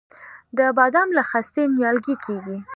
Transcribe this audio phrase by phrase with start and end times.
[0.57, 2.57] د بادام له خستې نیالګی کیږي؟